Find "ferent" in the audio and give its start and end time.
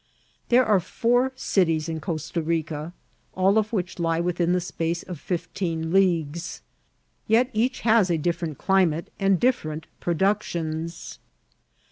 8.41-8.57